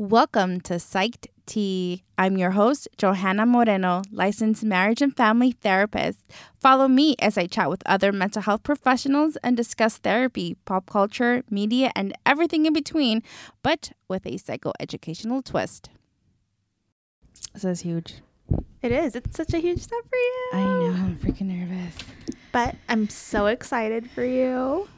[0.00, 2.04] Welcome to Psyched Tea.
[2.16, 6.20] I'm your host, Johanna Moreno, licensed marriage and family therapist.
[6.58, 11.42] Follow me as I chat with other mental health professionals and discuss therapy, pop culture,
[11.50, 13.22] media, and everything in between,
[13.62, 15.90] but with a psychoeducational twist.
[17.52, 18.22] This is huge.
[18.80, 19.14] It is.
[19.14, 20.50] It's such a huge step for you.
[20.54, 20.94] I know.
[20.96, 21.94] I'm freaking nervous.
[22.52, 24.88] But I'm so excited for you.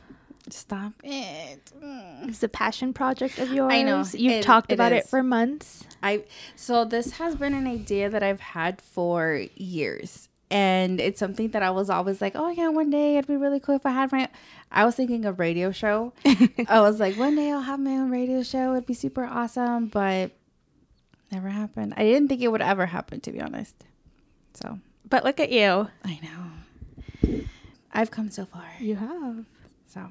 [0.50, 1.61] Stop it.
[1.82, 2.29] Mm.
[2.29, 3.72] It's a passion project of yours.
[3.72, 4.04] I know.
[4.12, 5.11] You've It- talked it about it is.
[5.11, 5.84] for months.
[6.02, 6.25] I
[6.57, 10.29] so this has been an idea that I've had for years.
[10.50, 13.58] And it's something that I was always like, oh yeah, one day it'd be really
[13.61, 14.29] cool if I had my.
[14.70, 16.12] I was thinking of radio show.
[16.68, 18.72] I was like, one day I'll have my own radio show.
[18.72, 20.32] It'd be super awesome, but
[21.31, 21.95] never happened.
[21.96, 23.75] I didn't think it would ever happen, to be honest.
[24.53, 24.79] So
[25.09, 25.89] But look at you.
[26.04, 27.40] I know
[27.95, 28.67] I've come so far.
[28.79, 29.45] You have.
[29.86, 30.09] So,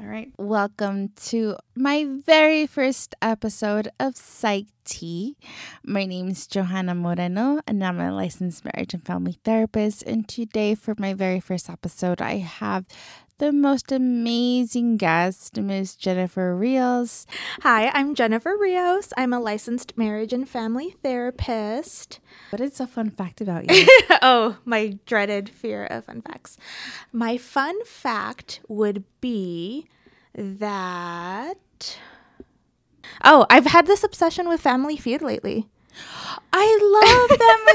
[0.00, 0.32] all right.
[0.38, 5.36] Welcome to my very first episode of Psyched Tea.
[5.84, 10.02] My name is Johanna Moreno, and I'm a licensed marriage and family therapist.
[10.04, 12.86] And today, for my very first episode, I have
[13.38, 17.26] the most amazing guest, Miss Jennifer Rios.
[17.62, 19.12] Hi, I'm Jennifer Rios.
[19.16, 22.20] I'm a licensed marriage and family therapist.
[22.50, 23.86] What is a fun fact about you?
[24.22, 26.56] oh, my dreaded fear of fun facts.
[27.12, 29.88] My fun fact would be
[30.34, 31.98] that.
[33.24, 35.68] Oh, I've had this obsession with Family Feud lately.
[36.52, 37.21] I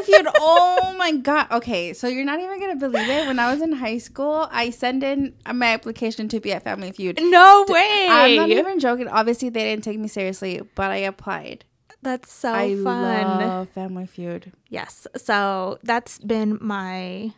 [0.08, 0.28] Feud.
[0.36, 1.48] Oh my god.
[1.52, 3.26] Okay, so you're not even gonna believe it.
[3.26, 6.92] When I was in high school, I sent in my application to be at Family
[6.92, 7.20] Feud.
[7.22, 8.08] No way!
[8.10, 9.08] I'm not even joking.
[9.08, 11.66] Obviously, they didn't take me seriously, but I applied.
[12.02, 13.40] That's so I fun.
[13.40, 14.54] love Family Feud.
[14.70, 15.08] Yes.
[15.16, 17.34] So that's been my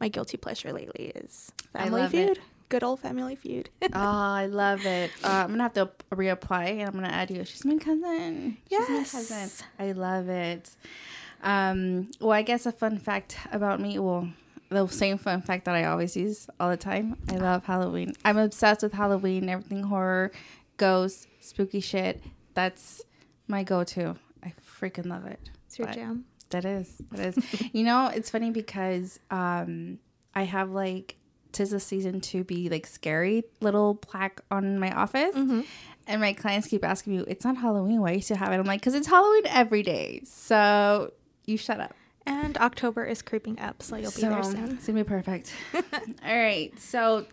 [0.00, 2.36] my guilty pleasure lately is Family love it.
[2.36, 2.40] Feud.
[2.68, 3.68] Good old Family Feud.
[3.82, 5.12] Oh, I love it.
[5.22, 7.44] Uh, I'm gonna have to reapply, and I'm gonna add you.
[7.44, 8.56] She's my cousin.
[8.70, 9.12] She's my Yes.
[9.12, 9.50] cousin.
[9.78, 10.70] I love it.
[11.42, 13.98] Um, well, I guess a fun fact about me.
[13.98, 14.28] Well,
[14.68, 17.16] the same fun fact that I always use all the time.
[17.30, 18.14] I love Halloween.
[18.24, 19.48] I'm obsessed with Halloween.
[19.48, 20.32] Everything horror,
[20.76, 22.22] ghosts, spooky shit.
[22.54, 23.02] That's
[23.48, 24.16] my go-to.
[24.42, 25.50] I freaking love it.
[25.66, 26.24] It's your But- jam.
[26.50, 26.96] That is.
[27.12, 27.62] That is.
[27.72, 29.98] you know, it's funny because um
[30.34, 31.16] I have like
[31.52, 35.34] tis the season to be like scary little plaque on my office.
[35.34, 38.00] And my clients keep asking me, it's not Halloween.
[38.02, 38.56] Why you still have it?
[38.56, 40.20] I'm like, because it's Halloween every day.
[40.24, 41.12] So
[41.46, 41.94] you shut up.
[42.24, 44.72] And October is creeping up, so you'll be there soon.
[44.76, 45.52] It's gonna be perfect.
[45.74, 45.82] All
[46.36, 46.70] right.
[46.78, 47.26] So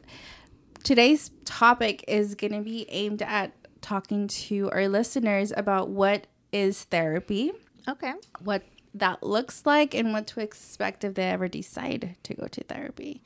[0.83, 7.51] today's topic is gonna be aimed at talking to our listeners about what is therapy
[7.87, 8.13] Okay.
[8.43, 8.63] what
[8.95, 13.21] that looks like and what to expect if they ever decide to go to therapy.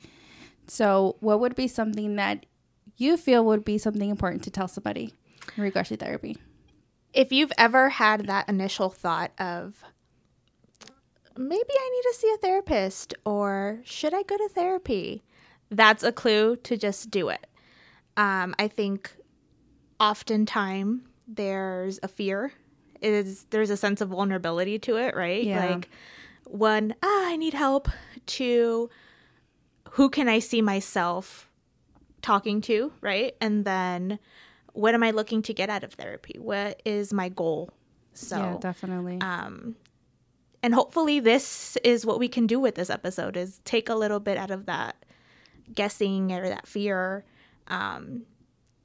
[0.66, 2.44] So, what would be something that
[2.98, 5.14] you feel would be something important to tell somebody
[5.56, 6.36] in regards to therapy?
[7.14, 9.82] If you've ever had that initial thought of
[11.36, 15.22] maybe I need to see a therapist or should I go to therapy?
[15.70, 17.46] That's a clue to just do it.
[18.16, 19.10] Um, I think
[20.00, 22.52] oftentimes there's a fear.
[23.00, 25.44] Is there's a sense of vulnerability to it, right?
[25.44, 25.66] Yeah.
[25.66, 25.90] Like
[26.46, 27.88] one, ah, I need help
[28.26, 28.88] to
[29.90, 31.50] who can I see myself
[32.22, 33.34] talking to, right?
[33.40, 34.18] And then
[34.72, 36.38] what am I looking to get out of therapy?
[36.38, 37.70] What is my goal?
[38.14, 39.20] So yeah, definitely.
[39.20, 39.76] um
[40.64, 44.18] and hopefully this is what we can do with this episode is take a little
[44.18, 44.96] bit out of that
[45.74, 47.24] guessing or that fear
[47.68, 48.22] um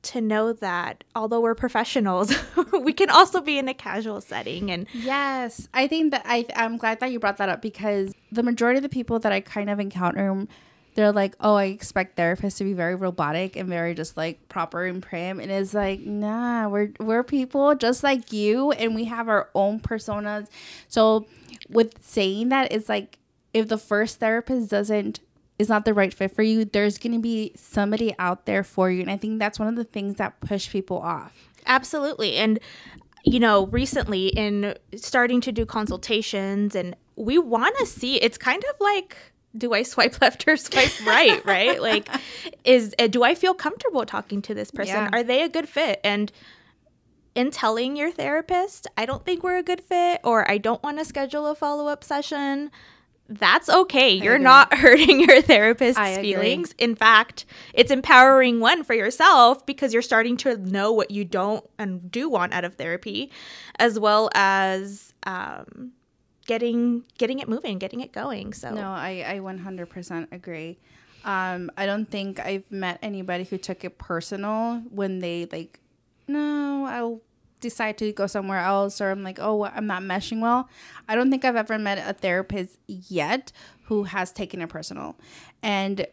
[0.01, 2.33] to know that although we're professionals
[2.81, 6.77] we can also be in a casual setting and yes, I think that I I'm
[6.77, 9.69] glad that you brought that up because the majority of the people that I kind
[9.69, 10.47] of encounter
[10.95, 14.85] they're like, "Oh, I expect therapists to be very robotic and very just like proper
[14.85, 19.29] and prim." And it's like, "Nah, we're we're people just like you and we have
[19.29, 20.47] our own personas."
[20.87, 21.27] So,
[21.69, 23.19] with saying that, it's like
[23.53, 25.19] if the first therapist doesn't
[25.59, 28.89] is not the right fit for you, there's going to be somebody out there for
[28.89, 29.01] you.
[29.01, 31.33] And I think that's one of the things that push people off.
[31.65, 32.37] Absolutely.
[32.37, 32.59] And,
[33.25, 38.63] you know, recently in starting to do consultations, and we want to see it's kind
[38.63, 39.17] of like,
[39.57, 41.43] do I swipe left or swipe right?
[41.45, 41.81] right?
[41.81, 42.09] Like,
[42.63, 44.95] is uh, do I feel comfortable talking to this person?
[44.95, 45.09] Yeah.
[45.13, 45.99] Are they a good fit?
[46.03, 46.31] And
[47.35, 50.99] in telling your therapist, I don't think we're a good fit, or I don't want
[50.99, 52.71] to schedule a follow up session.
[53.31, 54.09] That's okay.
[54.09, 56.33] You're not hurting your therapist's I agree.
[56.33, 56.73] feelings.
[56.79, 61.63] In fact, it's empowering one for yourself because you're starting to know what you don't
[61.77, 63.31] and do want out of therapy,
[63.77, 65.91] as well as um,
[66.49, 68.53] getting getting it moving, getting it going.
[68.53, 70.79] So No, I, I 100% agree.
[71.23, 75.79] Um, I don't think I've met anybody who took it personal when they like,
[76.27, 77.21] no, I'll
[77.59, 80.67] decide to go somewhere else or I'm like, oh, I'm not meshing well.
[81.07, 83.51] I don't think I've ever met a therapist yet
[83.83, 85.17] who has taken it personal.
[85.61, 86.07] And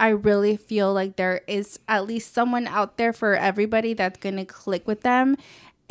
[0.00, 4.36] I really feel like there is at least someone out there for everybody that's going
[4.36, 5.36] to click with them.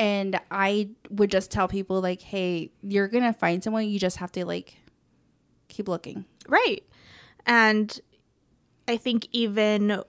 [0.01, 3.87] And I would just tell people, like, hey, you're going to find someone.
[3.87, 4.77] You just have to, like,
[5.67, 6.25] keep looking.
[6.47, 6.83] Right.
[7.45, 7.99] And
[8.87, 10.03] I think even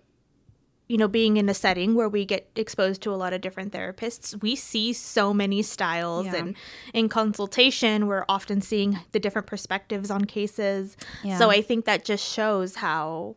[0.93, 3.73] you know, being in a setting where we get exposed to a lot of different
[3.73, 6.27] therapists, we see so many styles.
[6.27, 6.37] Yeah.
[6.37, 6.56] And
[6.93, 10.99] in consultation, we're often seeing the different perspectives on cases.
[11.25, 11.39] Yeah.
[11.39, 13.37] So I think that just shows how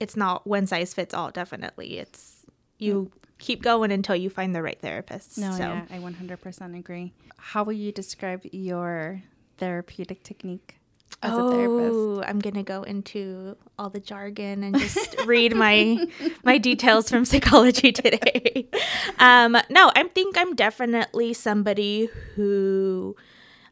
[0.00, 1.98] it's not one size fits all, definitely.
[1.98, 2.44] It's
[2.78, 3.21] you mm.
[3.42, 5.36] Keep going until you find the right therapist.
[5.36, 5.58] No, so.
[5.58, 7.12] yeah, I 100% agree.
[7.36, 9.22] How will you describe your
[9.58, 10.76] therapeutic technique
[11.22, 11.98] as a therapist?
[11.98, 16.06] Oh, I'm gonna go into all the jargon and just read my
[16.44, 18.68] my details from psychology today.
[19.18, 23.14] Um, no, I think I'm definitely somebody who,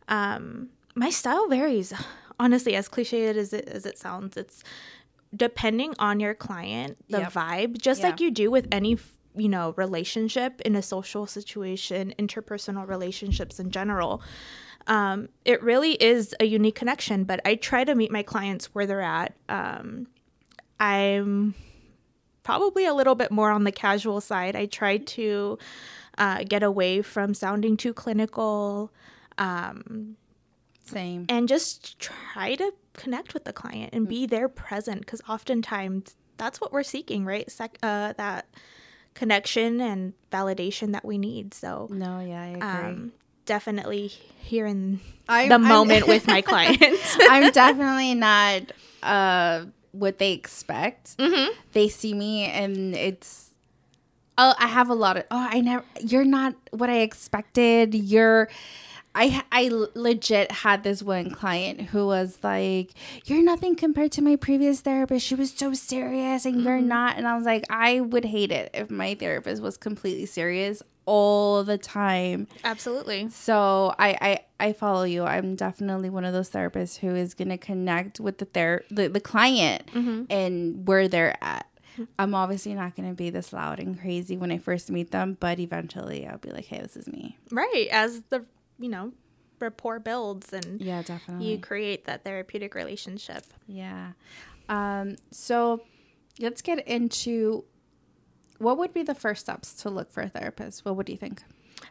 [0.07, 1.93] um, my style varies.
[2.39, 4.63] Honestly, as cliche as it as it sounds, it's
[5.35, 7.33] depending on your client, the Yep.
[7.33, 8.97] vibe, just like you do with any
[9.35, 14.23] you know relationship in a social situation, interpersonal relationships in general
[14.87, 18.87] um, it really is a unique connection, but I try to meet my clients where
[18.87, 19.35] they're at.
[19.49, 20.07] Um,
[20.79, 21.55] I'm
[22.43, 24.57] probably a little bit more on the casual side.
[24.57, 25.59] I try to
[26.19, 28.91] uh, get away from sounding too clinical
[29.39, 30.17] um,
[30.83, 31.27] Same.
[31.29, 36.61] and just try to connect with the client and be there present because oftentimes that's
[36.61, 37.51] what we're seeking, right?
[37.51, 38.49] Sec- uh, that
[39.15, 41.53] connection and validation that we need.
[41.55, 42.61] So, No, yeah, I agree.
[42.91, 43.13] um,
[43.47, 44.09] definitely
[44.39, 47.17] here in I'm- the I'm- moment with my clients.
[47.29, 48.63] I'm definitely not
[49.03, 51.17] uh what they expect.
[51.73, 53.50] They see me and it's
[54.39, 57.95] oh I have a lot of oh I never you're not what I expected.
[57.95, 58.49] You're
[59.15, 62.93] I I legit had this one client who was like,
[63.25, 65.27] "You're nothing compared to my previous therapist.
[65.27, 66.89] She was so serious, and you're mm-hmm.
[66.89, 70.83] not." And I was like, "I would hate it if my therapist was completely serious
[71.07, 73.29] all the time." Absolutely.
[73.31, 74.17] So I,
[74.61, 75.25] I I follow you.
[75.25, 79.21] I'm definitely one of those therapists who is gonna connect with the ther- the, the
[79.21, 80.25] client mm-hmm.
[80.31, 81.67] and where they're at.
[82.19, 85.59] I'm obviously not gonna be this loud and crazy when I first meet them, but
[85.59, 87.39] eventually I'll be like, hey, this is me.
[87.51, 87.89] Right.
[87.91, 88.45] As the,
[88.79, 89.13] you know,
[89.59, 91.47] rapport builds and Yeah, definitely.
[91.51, 93.45] you create that therapeutic relationship.
[93.67, 94.13] yeah.
[94.69, 95.17] Um.
[95.31, 95.83] So
[96.39, 97.65] let's get into
[98.59, 100.85] what would be the first steps to look for a therapist.
[100.85, 101.43] What would you think?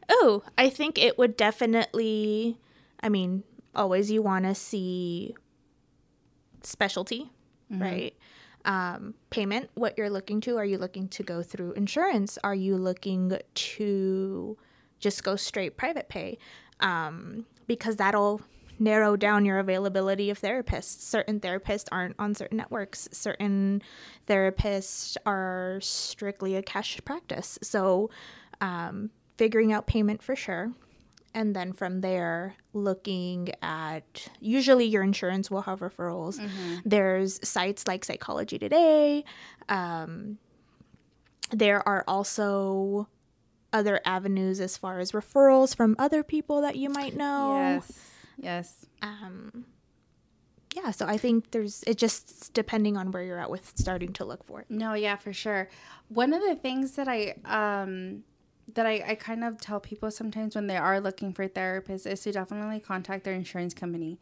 [0.07, 2.57] Oh, I think it would definitely,
[3.01, 3.43] I mean,
[3.75, 5.35] always you want to see
[6.63, 7.31] specialty,
[7.69, 8.15] right?
[8.65, 10.57] Um, payment, what you're looking to.
[10.57, 12.37] Are you looking to go through insurance?
[12.43, 14.57] Are you looking to
[14.99, 16.37] just go straight private pay?
[16.81, 18.41] Um, because that'll
[18.79, 21.01] narrow down your availability of therapists.
[21.01, 23.81] Certain therapists aren't on certain networks, certain
[24.27, 27.59] therapists are strictly a cash practice.
[27.61, 28.09] So,
[28.61, 30.71] um, figuring out payment for sure.
[31.33, 36.39] And then from there, looking at usually your insurance will have referrals.
[36.83, 39.23] There's sites like Psychology Today.
[39.67, 40.39] Um,
[41.51, 43.07] there are also
[43.71, 47.57] other avenues as far as referrals from other people that you might know.
[47.57, 48.09] Yes.
[48.37, 48.85] Yes.
[49.01, 49.65] Um,
[50.75, 54.25] yeah, so I think there's it just depending on where you're at with starting to
[54.25, 54.67] look for it.
[54.69, 55.69] No, yeah, for sure.
[56.09, 58.23] One of the things that I um
[58.73, 62.21] that I, I kind of tell people sometimes when they are looking for therapists is
[62.21, 64.19] to definitely contact their insurance company.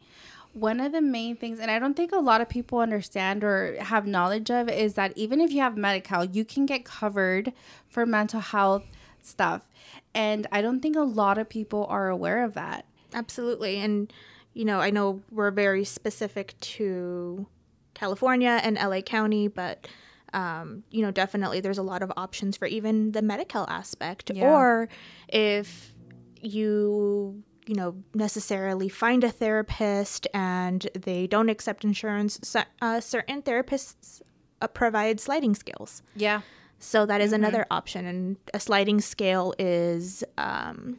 [0.52, 3.76] One of the main things, and I don't think a lot of people understand or
[3.80, 7.52] have knowledge of, is that even if you have Medi-Cal, you can get covered
[7.88, 8.84] for mental health
[9.20, 9.68] stuff.
[10.14, 12.86] And I don't think a lot of people are aware of that.
[13.14, 13.78] Absolutely.
[13.78, 14.12] And,
[14.54, 17.46] you know, I know we're very specific to
[17.94, 19.86] California and LA County, but,
[20.32, 24.30] um, you know, definitely there's a lot of options for even the medical aspect.
[24.34, 24.44] Yeah.
[24.44, 24.88] Or
[25.28, 25.94] if
[26.40, 33.42] you, you know, necessarily find a therapist and they don't accept insurance, cer- uh, certain
[33.42, 34.22] therapists
[34.60, 36.02] uh, provide sliding scales.
[36.14, 36.42] Yeah.
[36.78, 38.06] So that is another option.
[38.06, 40.98] And a sliding scale is um,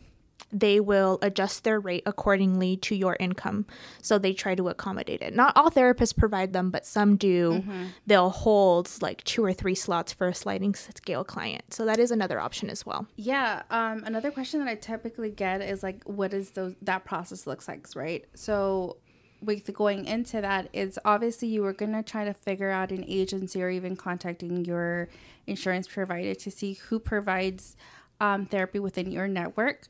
[0.51, 3.65] they will adjust their rate accordingly to your income.
[4.01, 5.35] So they try to accommodate it.
[5.35, 7.63] Not all therapists provide them, but some do.
[8.07, 11.73] They'll hold like two or three slots for a sliding scale client.
[11.73, 13.07] So that is another option as well.
[13.15, 13.63] Yeah.
[13.69, 17.67] Um, another question that I typically get is like, what is those that process looks
[17.67, 18.25] like, right?
[18.33, 18.97] So,
[19.41, 23.63] with going into that, is obviously you were gonna try to figure out an agency
[23.63, 25.07] or even contacting your
[25.47, 27.77] insurance provider to see who provides
[28.19, 29.87] um, therapy within your network.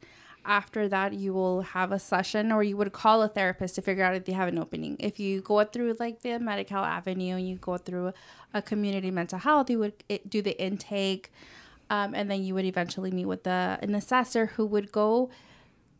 [0.49, 4.03] After that, you will have a session or you would call a therapist to figure
[4.03, 4.95] out if they have an opening.
[4.99, 8.13] If you go through like the Medi-Cal avenue and you go through
[8.51, 11.31] a community mental health, you would it, do the intake.
[11.91, 15.29] Um, and then you would eventually meet with the, an assessor who would go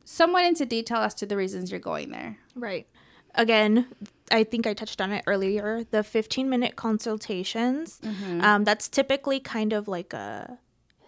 [0.03, 2.39] somewhat into detail as to the reasons you're going there.
[2.55, 2.87] Right.
[3.35, 3.85] Again,
[4.31, 5.83] I think I touched on it earlier.
[5.91, 8.01] The 15 minute consultations,
[8.41, 10.57] um, that's typically kind of like a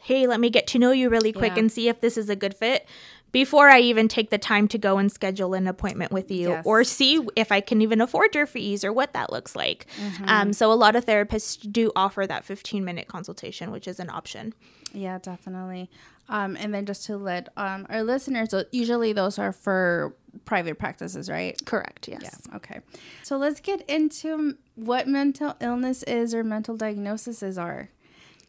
[0.03, 1.59] hey, let me get to know you really quick Yeah.
[1.59, 2.87] and see if this is a good fit
[3.31, 6.65] before I even take the time to go and schedule an appointment with you Yes.
[6.65, 9.85] or see if I can even afford your fees or what that looks like.
[9.99, 10.23] Mm-hmm.
[10.27, 14.09] Um, so, a lot of therapists do offer that 15 minute consultation, which is an
[14.09, 14.53] option.
[14.93, 15.89] Yeah, definitely.
[16.29, 21.29] Um, and then just to let um, our listeners, usually those are for private practices,
[21.29, 21.59] right?
[21.65, 22.21] Correct, yes.
[22.23, 22.55] Yeah.
[22.55, 22.79] Okay.
[23.23, 27.89] So let's get into what mental illness is or mental diagnoses are.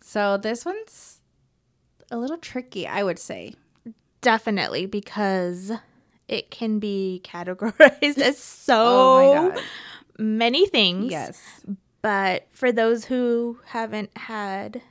[0.01, 1.21] So this one's
[2.11, 3.55] a little tricky, I would say.
[4.23, 5.73] Definitely, because
[6.29, 9.63] it can be categorized as so Oh
[10.19, 11.11] many things.
[11.11, 11.65] Yes.
[12.01, 14.83] But for those who haven't had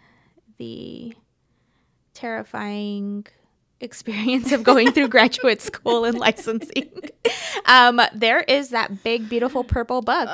[0.57, 1.13] the
[2.13, 3.25] terrifying
[3.81, 6.89] experience of going through graduate school and licensing,
[7.65, 10.27] um, there is that big, beautiful purple bug,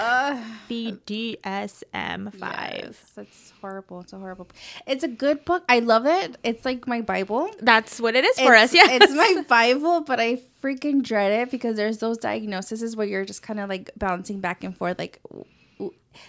[0.68, 2.42] the DSM 5.
[2.42, 4.01] Yes, that's horrible.
[4.01, 4.46] It's a horrible.
[4.46, 4.56] book.
[4.86, 5.63] It's a good book.
[5.70, 6.38] I love it.
[6.44, 7.50] It's like my Bible.
[7.62, 8.74] That's what it is for us.
[8.74, 8.92] Yeah.
[8.92, 13.42] It's my Bible, but I freaking dread it because there's those diagnoses where you're just
[13.42, 14.98] kind of like bouncing back and forth.
[15.00, 15.20] Like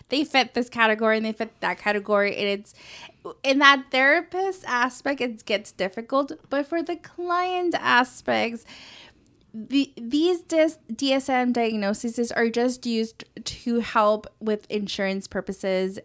[0.08, 2.36] they fit this category and they fit that category.
[2.36, 2.74] And it's
[3.42, 6.32] in that therapist aspect, it gets difficult.
[6.48, 8.64] But for the client aspects,
[9.52, 15.98] the, these dis- DSM diagnoses are just used to help with insurance purposes.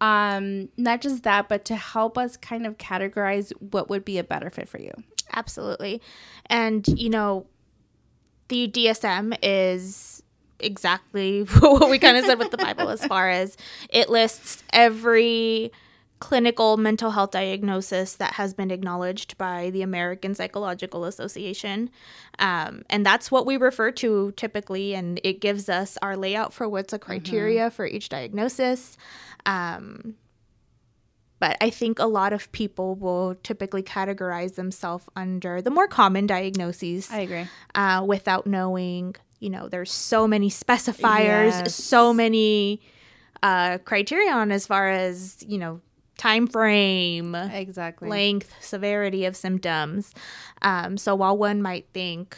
[0.00, 4.24] Um, not just that, but to help us kind of categorize what would be a
[4.24, 4.92] better fit for you.
[5.32, 6.00] Absolutely.
[6.46, 7.46] And, you know,
[8.48, 10.19] the DSM is
[10.62, 13.56] exactly what we kind of said with the Bible as far as
[13.88, 15.72] it lists every
[16.20, 21.90] clinical mental health diagnosis that has been acknowledged by the American Psychological Association.
[22.38, 26.68] Um, and that's what we refer to typically, and it gives us our layout for
[26.68, 28.98] what's a criteria for each diagnosis.
[29.46, 30.16] Um,
[31.38, 36.26] but I think a lot of people will typically categorize themselves under the more common
[36.26, 37.46] diagnoses I agree.
[37.74, 41.74] uh, without knowing, you know, there's so many specifiers, Yes.
[41.74, 42.80] so many
[43.42, 45.80] uh, criterion as far as, you know,
[46.18, 48.08] time frame, Exactly.
[48.08, 50.14] length, severity of symptoms.
[50.62, 52.36] Um, so while one might think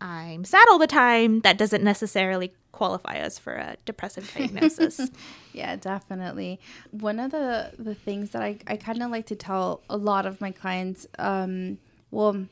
[0.00, 5.10] I'm sad all the time, that doesn't necessarily qualify us for a depressive diagnosis.
[5.52, 6.58] Yeah, definitely.
[6.92, 10.24] One of the the things that I, I kind of like to tell a lot
[10.24, 11.78] of my clients, um,
[12.10, 12.46] well,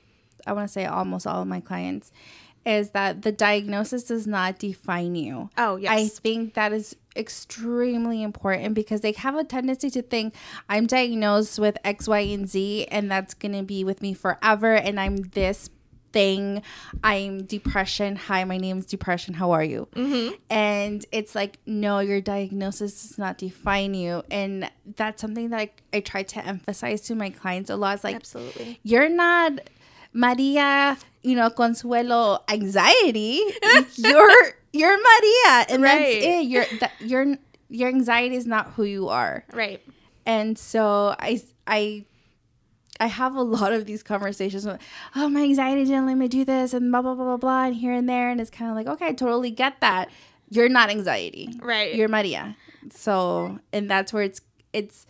[0.46, 2.12] I want to say almost all of my clients,
[2.64, 5.50] is that the diagnosis does not define you.
[5.56, 5.90] Oh, yes.
[5.90, 10.34] I think that is extremely important because they have a tendency to think
[10.68, 15.00] I'm diagnosed with X, Y, and Z, and that's gonna be with me forever, and
[15.00, 15.70] I'm this
[16.12, 16.62] thing.
[17.04, 18.16] I'm depression.
[18.16, 19.34] Hi, my name is depression.
[19.34, 19.88] How are you?
[19.94, 20.34] Mm-hmm.
[20.50, 24.22] And it's like, no, your diagnosis does not define you.
[24.30, 27.96] And that's something that I, I try to emphasize to my clients a lot.
[27.96, 28.80] It's like, Absolutely.
[28.82, 29.60] you're not
[30.12, 30.96] Maria,
[31.28, 33.42] you know, Consuelo anxiety.
[33.96, 36.20] you're you're Maria, and Right.
[36.20, 36.46] that's it.
[36.48, 37.36] Your that your
[37.68, 39.44] your anxiety is not who you are.
[39.52, 39.80] Right.
[40.24, 42.04] And so I I
[43.00, 44.80] I have a lot of these conversations with,
[45.14, 47.74] oh, my anxiety didn't let me do this, and blah blah blah blah blah, and
[47.76, 50.08] here and there, and it's kind of like, okay, I totally get that.
[50.50, 51.94] You're not anxiety, Right.
[51.94, 52.56] You're Maria.
[52.90, 54.40] So, and that's where it's
[54.72, 55.06] it's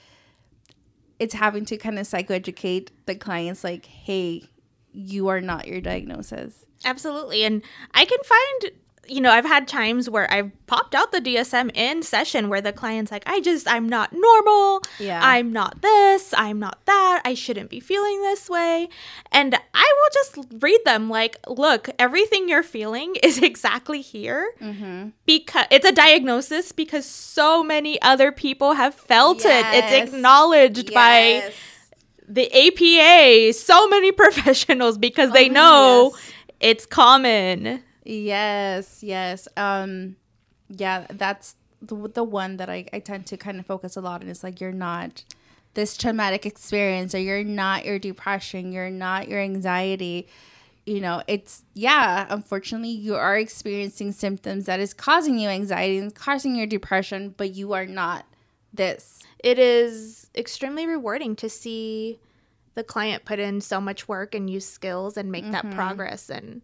[1.21, 4.45] it's having to kind of psychoeducate the clients, like, hey,
[4.99, 6.67] you are not your diagnosis.
[6.85, 7.45] Absolutely.
[7.45, 7.63] And
[7.95, 8.73] I can find,
[9.07, 12.73] you know, I've had times where I've popped out the DSM in session where the
[12.73, 14.83] client's like, I just, I'm not normal.
[14.99, 15.21] Yeah.
[15.23, 16.35] I'm not this.
[16.37, 17.23] I'm not that.
[17.25, 18.89] I shouldn't be feeling this way.
[19.31, 25.11] And I will just read them like, look, everything you're feeling is exactly here mm-hmm.
[25.27, 29.65] because it's a diagnosis because so many other people have felt it.
[29.67, 31.53] It's acknowledged by
[32.29, 36.33] the APA, so many professionals because they Oh, know yes.
[36.61, 37.83] it's common.
[38.05, 39.49] Yes, yes.
[39.57, 40.17] Um,
[40.69, 44.23] yeah, that's the, the one that I, I tend to kind of focus a lot
[44.23, 44.29] on.
[44.29, 45.25] It's like you're not
[45.75, 50.29] this traumatic experience, or you're not your depression, you're not your anxiety.
[50.87, 52.27] You know, it's yeah.
[52.31, 57.55] Unfortunately, you are experiencing symptoms that is causing you anxiety and causing your depression, but
[57.55, 58.25] you are not
[58.73, 59.21] this.
[59.43, 62.19] It is extremely rewarding to see
[62.75, 66.63] the client put in so much work and use skills and make that progress and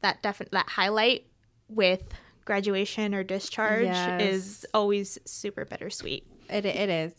[0.00, 1.26] that definite that highlight
[1.68, 2.02] with
[2.44, 4.22] graduation or discharge Yes.
[4.22, 6.26] is always super bittersweet.
[6.50, 7.12] It it is.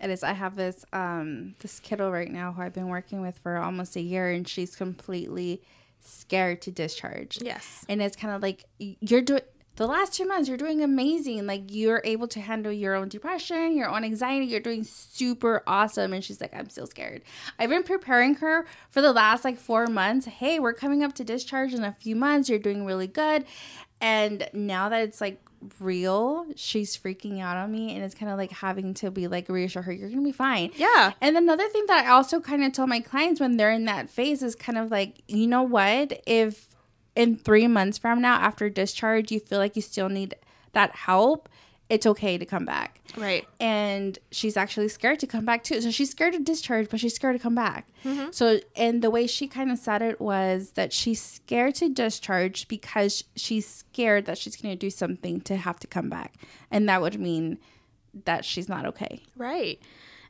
[0.00, 0.22] It is.
[0.22, 3.94] I have this um this kiddo right now who I've been working with for almost
[3.96, 5.62] a year and she's completely
[6.00, 7.38] scared to discharge.
[7.40, 7.84] Yes.
[7.88, 9.42] And it's kind of like you're doing
[9.76, 11.46] the last two months you're doing amazing.
[11.46, 14.46] Like you're able to handle your own depression, your own anxiety.
[14.46, 16.12] You're doing super awesome.
[16.12, 17.22] And she's like, I'm still scared.
[17.58, 20.26] I've been preparing her for the last like four months.
[20.26, 22.48] Hey, we're coming up to discharge in a few months.
[22.48, 23.44] You're doing really good.
[24.00, 25.40] And now that it's like
[25.80, 27.94] real, she's freaking out on me.
[27.94, 30.32] And it's kind of like having to be like reassure her, you're going to be
[30.32, 30.70] fine.
[30.76, 31.12] Yeah.
[31.20, 34.10] And another thing that I also kind of tell my clients when they're in that
[34.10, 36.20] phase is kind of like, you know what?
[36.26, 36.73] If
[37.16, 40.34] in three months from now, after discharge, you feel like you still need
[40.72, 41.48] that help,
[41.88, 43.00] it's okay to come back.
[43.16, 43.46] Right.
[43.60, 45.80] And she's actually scared to come back too.
[45.80, 47.86] So she's scared to discharge, but she's scared to come back.
[48.04, 48.30] Mm-hmm.
[48.32, 52.68] So, and the way she kind of said it was that she's scared to discharge
[52.68, 56.34] because she's scared that she's going to do something to have to come back.
[56.70, 57.58] And that would mean
[58.24, 59.22] that she's not okay.
[59.36, 59.78] Right.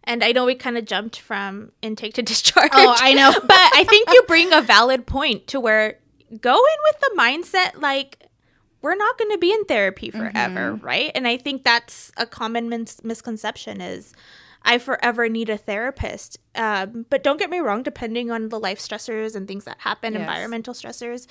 [0.02, 2.70] And I know we kind of jumped from intake to discharge.
[2.72, 3.32] Oh, I know.
[3.32, 5.98] but I think you bring a valid point to where
[6.40, 8.26] go in with the mindset like
[8.82, 11.10] we're not going to be in therapy forever, right?
[11.14, 14.12] And I think that's a common mis- misconception is
[14.62, 16.38] I forever need a therapist.
[16.54, 20.12] Um, but don't get me wrong, depending on the life stressors and things that happen,
[20.14, 20.20] Yes.
[20.20, 21.26] environmental stressors,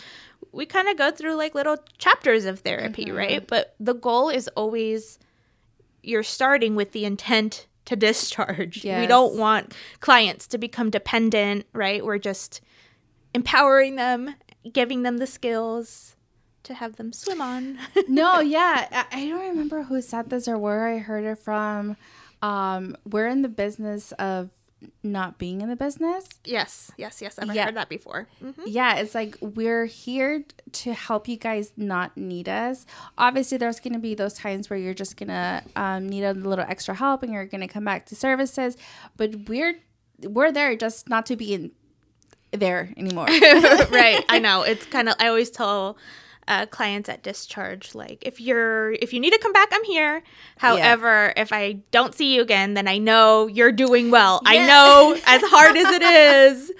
[0.51, 3.45] we kind of go through like little chapters of therapy, right?
[3.47, 5.19] But the goal is always
[6.01, 8.83] you're starting with the intent to discharge.
[9.01, 12.03] We don't want clients to become dependent, right?
[12.03, 12.61] We're just
[13.33, 14.35] empowering them,
[14.71, 16.15] giving them the skills
[16.63, 17.77] to have them swim on.
[18.07, 18.87] no, yeah.
[19.11, 21.97] I, I don't remember who said this or where I heard it from.
[22.41, 24.49] Um, we're in the business of
[25.01, 26.27] not being in the business.
[26.43, 27.39] yes, yes, yes.
[27.39, 27.65] I've Yeah.
[27.65, 28.27] heard that before.
[28.43, 28.63] Mhm.
[28.65, 30.43] Yeah, it's like we're here
[30.73, 32.85] to help you guys not need us.
[33.17, 36.33] Obviously, there's going to be those times where you're just going to um, need a
[36.33, 38.75] little extra help and you're going to come back to services,
[39.15, 39.75] but we're
[40.21, 41.71] we're there just not to be in
[42.53, 43.25] there anymore.
[43.27, 44.23] right.
[44.29, 44.63] I know.
[44.63, 45.97] It's kind of, I always tell
[46.47, 50.23] uh, clients at discharge, like, if you're, if you need to come back, I'm here.
[50.57, 54.41] However, if I don't see you again, then I know you're doing well.
[54.45, 56.71] I know as hard as it is.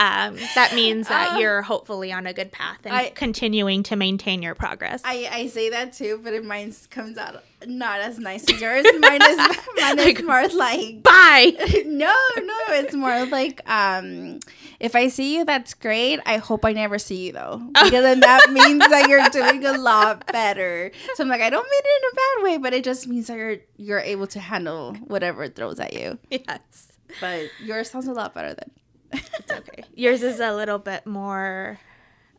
[0.00, 3.96] Um, that means that Uh, you're hopefully on a good path and I- continuing to
[3.96, 5.02] maintain your progress.
[5.04, 8.86] I, I say that too, but it mine comes out not as nice as yours.
[8.98, 9.36] Mine is
[9.80, 11.52] mine is more like Bye.
[11.86, 14.40] no, no, it's more like um
[14.80, 16.20] if I see you, that's great.
[16.24, 17.60] I hope I never see you though.
[17.74, 20.90] Because then that means that you're doing a lot better.
[21.14, 23.26] So I'm like, I don't mean it in a bad way, but it just means
[23.26, 26.18] that you're you're able to handle whatever it throws at you.
[26.30, 26.92] yes.
[27.20, 28.70] But yours sounds a lot better than
[29.12, 29.84] It's okay.
[29.94, 31.78] Yours is a little bit more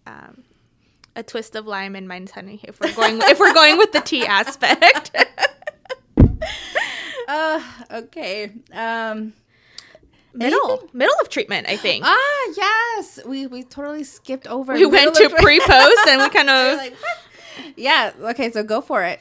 [0.08, 0.44] um,
[1.16, 2.60] a twist of lime and mine's honey.
[2.64, 5.12] If we're going if we're going with the tea aspect.
[7.28, 8.52] Uh okay.
[8.74, 9.34] Um
[10.34, 12.04] middle middle of treatment, I think.
[12.08, 13.20] Ah yes.
[13.26, 16.96] We we totally skipped over we went to pre-post and we kind of like.
[17.76, 19.20] Yeah, okay, so go for it.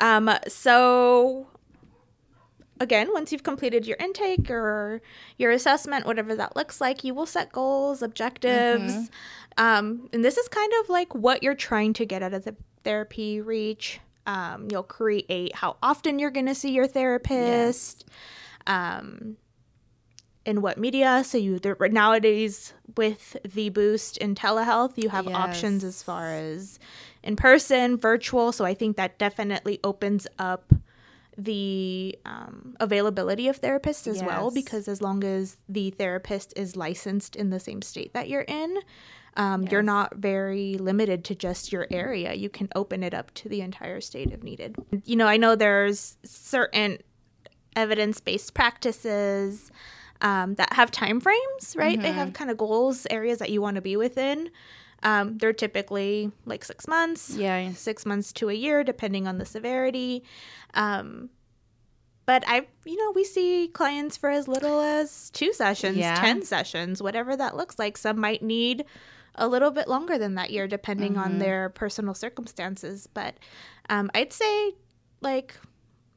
[0.00, 1.46] um so
[2.82, 5.00] again, once you've completed your intake or
[5.38, 8.92] your assessment, whatever that looks like, you will set goals, objectives.
[9.56, 12.56] Um, and this is kind of like what you're trying to get out of the
[12.84, 14.00] therapy reach.
[14.26, 18.04] Um, you'll create how often you're going to see your therapist,
[18.66, 19.36] um,
[20.44, 21.22] in what media.
[21.24, 26.78] So you there, nowadays with the boost in telehealth, you have options as far as
[27.22, 28.52] in person, virtual.
[28.52, 30.72] So I think that definitely opens up
[31.38, 37.36] the um, availability of therapists as well because as long as the therapist is licensed
[37.36, 38.78] in the same state that you're in
[39.36, 42.34] um, you're not very limited to just your area.
[42.34, 44.76] You can open it up to the entire state if needed.
[45.04, 46.98] You know i know there's certain
[47.74, 49.70] evidence-based practices
[50.20, 52.00] um, that have time frames right?
[52.00, 54.50] They have kind of goals areas that you want to be within
[55.02, 57.72] um, they're typically like six months Yeah.
[57.72, 60.22] six months to a year, depending on the severity.
[60.74, 61.30] Um,
[62.24, 66.14] but I, you know, we see clients for as little as two sessions, Yeah.
[66.20, 67.98] 10 sessions, whatever that looks like.
[67.98, 68.84] Some might need
[69.34, 71.22] a little bit longer than that year, depending Mm-hmm.
[71.24, 73.08] on their personal circumstances.
[73.12, 73.34] But
[73.90, 74.74] um, I'd say
[75.20, 75.56] like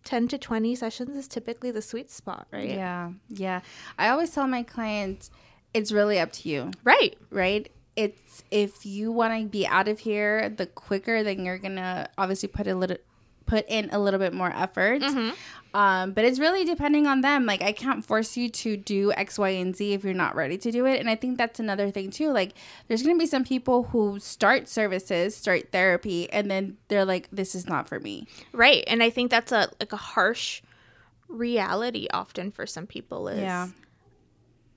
[0.03, 2.69] 10 to 20 sessions is typically the sweet spot, right?
[2.69, 3.61] Yeah, yeah.
[3.97, 5.31] I always tell my clients,
[5.73, 7.17] it's really up to you, Right.
[7.31, 7.71] right?
[7.95, 12.49] It's if you want to be out of here, the quicker, then you're gonna obviously
[12.49, 12.97] put a little,
[13.45, 15.01] put in a little bit more effort.
[15.01, 15.31] Mm-hmm.
[15.73, 17.45] Um, but it's really depending on them.
[17.45, 20.57] Like I can't force you to do X, Y, and Z if you're not ready
[20.57, 20.99] to do it.
[20.99, 22.31] And I think that's another thing too.
[22.31, 22.53] Like
[22.87, 27.55] there's gonna be some people who start services, start therapy, and then they're like, "This
[27.55, 28.83] is not for me." Right.
[28.87, 30.61] And I think that's a like a harsh
[31.27, 33.67] reality often for some people is Yeah.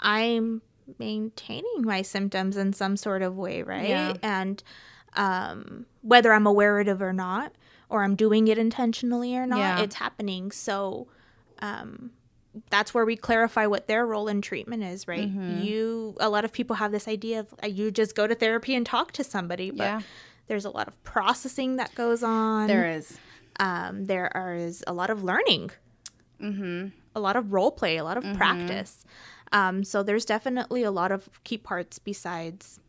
[0.01, 0.63] I'm
[0.99, 3.89] maintaining my symptoms in some sort of way, right?
[3.89, 4.15] Yeah.
[4.23, 4.63] And
[5.15, 7.53] um, whether I'm aware of it or not,
[7.91, 9.81] or I'm doing it intentionally or not, Yeah.
[9.81, 10.51] it's happening.
[10.51, 11.09] So
[11.61, 12.11] um,
[12.71, 15.29] that's where we clarify what their role in treatment is, right?
[15.29, 15.63] Mm-hmm.
[15.63, 18.75] You, a lot of people have this idea of uh, you just go to therapy
[18.75, 20.01] and talk to somebody, but Yeah.
[20.47, 23.19] there's a lot of processing that goes on There is.
[23.59, 25.71] um, there is a lot of learning,
[26.41, 26.89] Mm-hmm.
[27.17, 29.05] a lot of role play, a lot of practice.
[29.53, 32.81] Um, so there's definitely a lot of key parts besides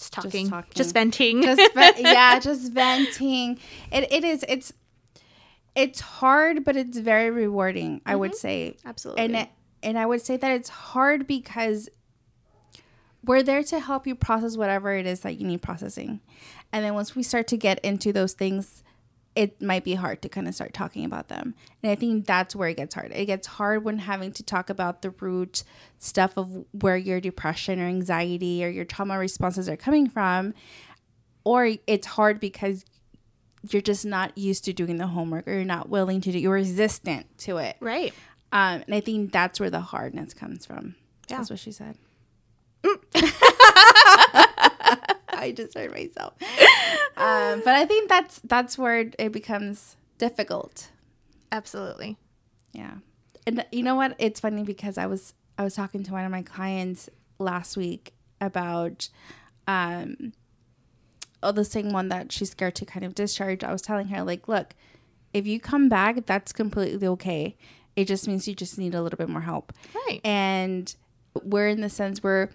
[0.00, 1.10] just talking, just, talking.
[1.10, 1.42] venting.
[1.42, 3.58] just yeah, just venting.
[3.92, 4.72] It it is it's
[5.74, 8.00] it's hard, but it's very rewarding.
[8.06, 9.24] I would say, Absolutely.
[9.24, 9.48] and it,
[9.82, 11.88] and I would say that it's hard because
[13.24, 16.20] we're there to help you process whatever it is that you need processing,
[16.72, 18.82] and then once we start to get into those things.
[19.40, 21.54] It might be hard to kind of start talking about them.
[21.82, 23.10] And I think that's where it gets hard.
[23.14, 25.62] It gets hard when having to talk about the root
[25.98, 30.52] stuff of where your depression or anxiety or your trauma responses are coming from
[31.44, 32.84] or it's hard because
[33.70, 36.52] you're just not used to doing the homework or you're not willing to do you're
[36.54, 38.12] resistant to it right.
[38.52, 40.94] um and i think that's where the hardness comes from
[41.28, 41.36] Yeah.
[41.38, 41.96] that's what she said
[45.40, 46.34] i just heard myself
[47.16, 50.90] um but i think that's that's where it becomes difficult
[51.52, 52.16] Absolutely.
[52.72, 52.94] yeah.
[53.46, 54.14] And you know what?
[54.18, 58.12] It's funny because I was I was talking to one of my clients last week
[58.40, 59.08] about
[59.66, 60.32] um
[61.42, 63.64] oh the same one that she's scared to kind of discharge.
[63.64, 64.74] I was telling her like, look,
[65.32, 67.56] if you come back, that's completely okay.
[67.96, 69.72] It just means you just need a little bit more help.
[70.06, 70.20] Right.
[70.22, 70.94] And
[71.42, 72.50] we're in the sense where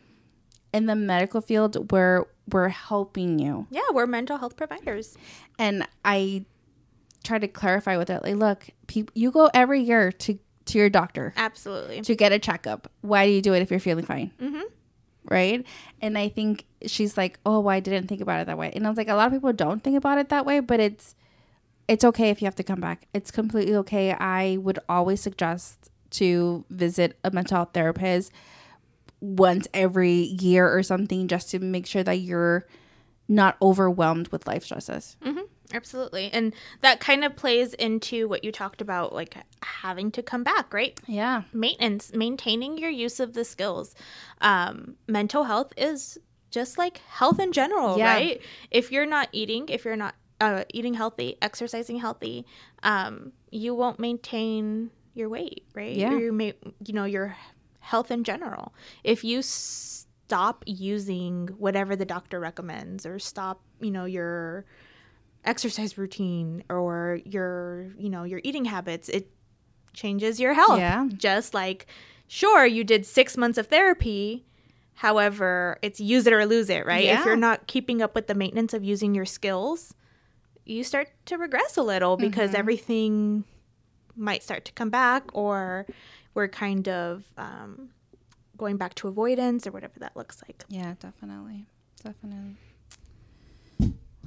[0.76, 3.66] in the medical field where we're helping you.
[3.72, 5.18] yeah, we're mental health providers.
[5.58, 6.46] And I
[7.24, 10.90] try to clarify with it like, look, peop you go every year to to your
[10.90, 12.02] doctor Absolutely.
[12.02, 12.92] to get a checkup.
[13.02, 14.32] Why do you do it if you're feeling fine?
[14.42, 14.62] Mhm.
[15.30, 15.66] Right?
[16.02, 18.72] And I think she's like, oh, well, I didn't think about it that way.
[18.76, 20.80] And I was like, a lot of people don't think about it that way, but
[20.80, 21.16] it's
[21.88, 23.08] it's okay if you have to come back.
[23.14, 24.12] It's completely okay.
[24.14, 28.32] I would always suggest to visit a mental health therapist
[29.26, 32.66] once every year or something just to make sure that you're
[33.28, 35.18] not overwhelmed with life stresses.
[35.74, 36.30] Absolutely.
[36.32, 40.72] And that kind of plays into what you talked about, like having to come back,
[40.74, 40.98] right?
[41.08, 41.42] Yeah.
[41.54, 43.96] maintenance, maintaining your use of the skills.
[44.42, 46.20] Um, mental health is
[46.52, 48.14] just like health in general, Yeah.
[48.14, 48.42] right?
[48.70, 52.46] If you're not eating, if you're not uh, eating healthy, exercising healthy,
[52.84, 55.96] um, you won't maintain your weight, right?
[55.96, 56.14] Yeah.
[56.14, 56.54] Or you may,
[56.86, 57.36] you know, your
[57.86, 58.74] health in general.
[59.04, 64.66] If you stop using whatever the doctor recommends, or stop, you know, your
[65.44, 69.30] exercise routine or your, you know, your eating habits, it
[69.94, 70.80] changes your health.
[70.80, 71.08] Yeah.
[71.16, 71.86] Just like,
[72.28, 74.46] sure, you did six months of therapy.
[74.96, 77.04] However, it's use it or lose it, right?
[77.06, 77.20] Yeah.
[77.20, 79.94] If you're not keeping up with the maintenance of using your skills,
[80.66, 82.60] you start to regress a little because Mm-hmm.
[82.60, 83.44] everything
[84.16, 85.86] might start to come back, or
[86.36, 87.90] we're kind of um,
[88.58, 90.64] going back to avoidance or whatever that looks like.
[90.70, 91.66] Yeah, definitely.
[92.04, 92.58] Definitely.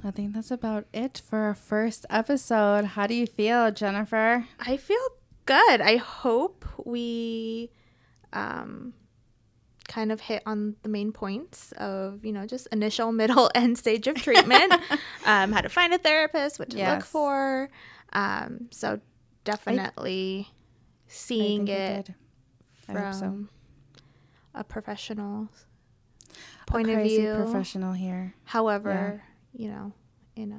[0.03, 2.85] I think that's about it for our first episode.
[2.85, 4.45] How do you feel, Jennifer?
[4.59, 4.97] I feel
[5.45, 5.81] good.
[5.81, 7.69] I hope we
[8.31, 8.93] um,
[9.89, 14.07] kind of hit on the main points of, you know, just initial, middle, end stage
[14.07, 14.73] of treatment,
[15.25, 17.69] um, how to find a therapist, what to look for.
[18.13, 18.99] Um, so
[19.43, 20.58] definitely I
[21.09, 22.09] seeing it
[22.87, 23.19] hope so.
[23.19, 23.49] from
[24.53, 25.49] a professional
[26.61, 27.33] A point of view.
[27.35, 28.33] professional here.
[28.45, 29.21] However,
[29.53, 29.91] you know,
[30.35, 30.51] in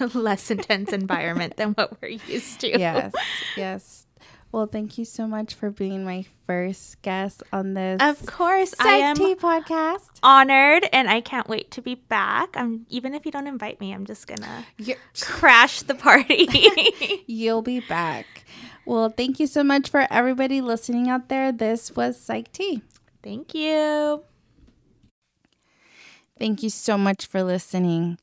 [0.00, 2.78] a less intense environment than what we're used to.
[2.78, 3.12] Yes,
[3.56, 4.06] yes.
[4.52, 8.84] Well, thank you so much for being my first guest on this Of course, I
[8.84, 10.08] Psych am Tea podcast.
[10.24, 12.56] honored and I can't wait to be back.
[12.56, 16.48] I'm even if you don't invite me, I'm just gonna You're, crash the party.
[17.26, 18.26] you'll be back.
[18.84, 21.52] Well, thank you so much for everybody listening out there.
[21.52, 22.82] This was Psyched Tea.
[23.22, 24.24] Thank you.
[26.38, 28.18] Thank you so much for listening.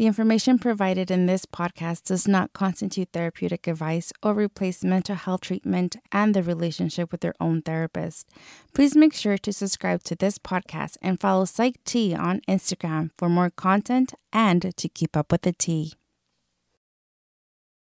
[0.00, 5.42] The information provided in this podcast does not constitute therapeutic advice or replace mental health
[5.42, 8.26] treatment and the relationship with your own therapist.
[8.72, 13.28] Please make sure to subscribe to this podcast and follow Psyched Tea on Instagram for
[13.28, 15.92] more content and to keep up with the tea.